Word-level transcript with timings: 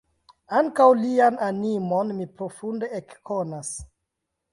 Ankaŭ 0.59 0.85
lian 1.01 1.37
animon 1.47 2.13
ni 2.21 2.27
profunde 2.39 2.89
ekkonas. 3.01 3.71